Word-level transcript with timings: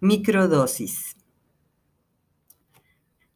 Microdosis. 0.00 1.16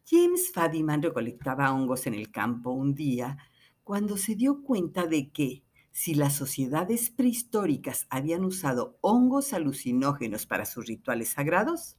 James 0.09 0.53
Fadiman 0.53 1.03
recolectaba 1.03 1.73
hongos 1.75 2.07
en 2.07 2.15
el 2.15 2.31
campo 2.31 2.71
un 2.71 2.95
día 2.95 3.37
cuando 3.83 4.17
se 4.17 4.37
dio 4.37 4.63
cuenta 4.63 5.09
de 5.09 5.33
que 5.33 5.65
si 5.91 6.15
las 6.15 6.37
sociedades 6.37 7.11
prehistóricas 7.11 8.07
habían 8.11 8.45
usado 8.45 8.97
hongos 9.01 9.53
alucinógenos 9.53 10.47
para 10.47 10.65
sus 10.65 10.87
rituales 10.87 11.31
sagrados, 11.31 11.97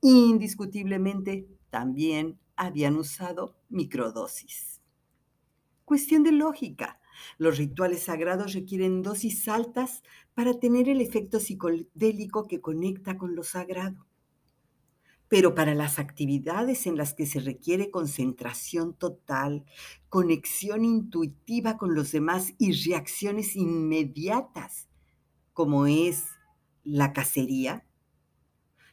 indiscutiblemente 0.00 1.46
también 1.70 2.40
habían 2.56 2.96
usado 2.96 3.56
microdosis. 3.68 4.79
Cuestión 5.90 6.22
de 6.22 6.30
lógica. 6.30 7.00
Los 7.36 7.58
rituales 7.58 8.04
sagrados 8.04 8.52
requieren 8.52 9.02
dosis 9.02 9.48
altas 9.48 10.04
para 10.34 10.60
tener 10.60 10.88
el 10.88 11.00
efecto 11.00 11.40
psicodélico 11.40 12.46
que 12.46 12.60
conecta 12.60 13.18
con 13.18 13.34
lo 13.34 13.42
sagrado. 13.42 14.06
Pero 15.26 15.56
para 15.56 15.74
las 15.74 15.98
actividades 15.98 16.86
en 16.86 16.96
las 16.96 17.12
que 17.12 17.26
se 17.26 17.40
requiere 17.40 17.90
concentración 17.90 18.94
total, 18.94 19.64
conexión 20.08 20.84
intuitiva 20.84 21.76
con 21.76 21.96
los 21.96 22.12
demás 22.12 22.54
y 22.56 22.70
reacciones 22.70 23.56
inmediatas, 23.56 24.88
como 25.52 25.88
es 25.88 26.22
la 26.84 27.12
cacería, 27.12 27.84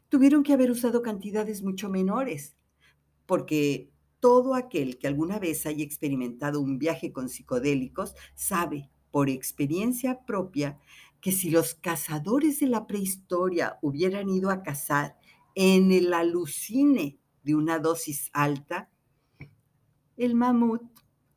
tuvieron 0.09 0.41
que 0.41 0.53
haber 0.53 0.72
usado 0.72 1.03
cantidades 1.03 1.61
mucho 1.61 1.89
menores, 1.89 2.55
porque 3.27 3.91
todo 4.20 4.55
aquel 4.55 4.98
que 4.98 5.07
alguna 5.07 5.39
vez 5.39 5.66
haya 5.66 5.84
experimentado 5.84 6.62
un 6.62 6.80
viaje 6.80 7.12
con 7.12 7.30
psicodélicos 7.30 8.16
sabe 8.35 8.89
por 9.12 9.30
experiencia 9.30 10.25
propia 10.25 10.80
que 11.21 11.31
si 11.31 11.49
los 11.49 11.73
cazadores 11.75 12.59
de 12.59 12.67
la 12.67 12.88
prehistoria 12.88 13.77
hubieran 13.81 14.30
ido 14.30 14.49
a 14.49 14.63
cazar 14.63 15.17
en 15.55 15.91
el 15.91 16.13
alucine 16.13 17.17
de 17.44 17.55
una 17.55 17.80
dosis 17.80 18.30
alta, 18.33 18.89
el 20.16 20.36
mamut 20.36 20.83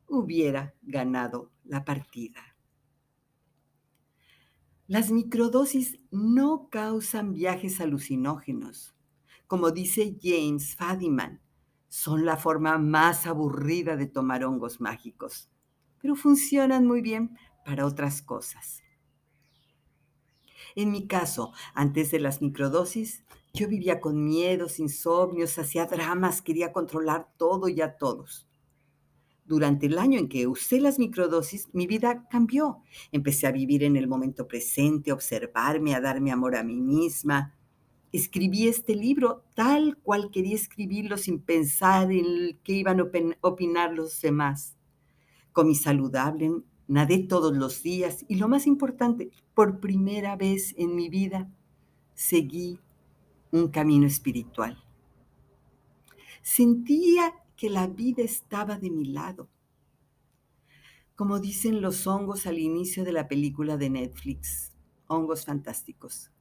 hubiera 0.07 0.75
ganado 0.81 1.51
la 1.63 1.85
partida. 1.85 2.41
Las 4.87 5.09
microdosis 5.09 5.99
no 6.11 6.67
causan 6.69 7.33
viajes 7.33 7.79
alucinógenos. 7.79 8.93
Como 9.47 9.71
dice 9.71 10.17
James 10.21 10.75
Fadiman, 10.75 11.39
son 11.91 12.23
la 12.25 12.37
forma 12.37 12.77
más 12.77 13.27
aburrida 13.27 13.97
de 13.97 14.07
tomar 14.07 14.45
hongos 14.45 14.79
mágicos, 14.79 15.49
pero 15.99 16.15
funcionan 16.15 16.87
muy 16.87 17.01
bien 17.01 17.37
para 17.65 17.85
otras 17.85 18.21
cosas. 18.21 18.81
En 20.73 20.89
mi 20.89 21.05
caso, 21.05 21.51
antes 21.73 22.09
de 22.11 22.21
las 22.21 22.41
microdosis, 22.41 23.25
yo 23.53 23.67
vivía 23.67 23.99
con 23.99 24.23
miedos, 24.23 24.79
insomnios, 24.79 25.59
hacía 25.59 25.85
dramas, 25.85 26.41
quería 26.41 26.71
controlar 26.71 27.27
todo 27.35 27.67
y 27.67 27.81
a 27.81 27.97
todos. 27.97 28.47
Durante 29.43 29.87
el 29.87 29.97
año 29.97 30.17
en 30.17 30.29
que 30.29 30.47
usé 30.47 30.79
las 30.79 30.97
microdosis, 30.97 31.67
mi 31.73 31.87
vida 31.87 32.25
cambió. 32.29 32.83
Empecé 33.11 33.47
a 33.47 33.51
vivir 33.51 33.83
en 33.83 33.97
el 33.97 34.07
momento 34.07 34.47
presente, 34.47 35.11
a 35.11 35.15
observarme, 35.15 35.93
a 35.93 35.99
darme 35.99 36.31
amor 36.31 36.55
a 36.55 36.63
mí 36.63 36.79
misma, 36.79 37.53
escribí 38.11 38.67
este 38.67 38.95
libro 38.95 39.45
tal 39.53 39.97
cual 39.97 40.31
quería 40.31 40.55
escribirlo 40.55 41.17
sin 41.17 41.39
pensar 41.39 42.11
en 42.11 42.59
qué 42.63 42.73
iban 42.73 42.99
a 42.99 43.09
opinar 43.41 43.93
los 43.93 44.21
demás. 44.21 44.75
Comí 45.53 45.75
saludable, 45.75 46.51
nadé 46.87 47.19
todos 47.19 47.55
los 47.55 47.83
días 47.83 48.25
y 48.27 48.35
lo 48.35 48.47
más 48.47 48.67
importante, 48.67 49.31
por 49.53 49.79
primera 49.79 50.35
vez 50.35 50.73
en 50.77 50.95
mi 50.95 51.09
vida, 51.09 51.49
seguí 52.13 52.79
un 53.51 53.69
camino 53.69 54.07
espiritual. 54.07 54.83
Sentía 56.41 57.33
que 57.55 57.69
la 57.69 57.87
vida 57.87 58.23
estaba 58.23 58.77
de 58.77 58.89
mi 58.89 59.05
lado. 59.05 59.49
Como 61.15 61.39
dicen 61.39 61.81
los 61.81 62.07
hongos 62.07 62.47
al 62.47 62.57
inicio 62.57 63.03
de 63.03 63.11
la 63.11 63.27
película 63.27 63.77
de 63.77 63.89
Netflix, 63.89 64.73
hongos 65.07 65.45
fantásticos. 65.45 66.31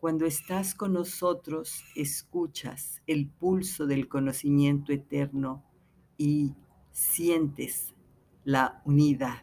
Cuando 0.00 0.26
estás 0.26 0.76
con 0.76 0.92
nosotros, 0.92 1.82
escuchas 1.96 3.02
el 3.08 3.28
pulso 3.28 3.84
del 3.86 4.08
conocimiento 4.08 4.92
eterno 4.92 5.64
y 6.16 6.54
sientes 6.92 7.94
la 8.44 8.80
unidad. 8.84 9.42